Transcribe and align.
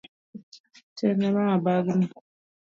Terne 0.95 1.27
mama 1.35 1.63
bagni 1.65 2.05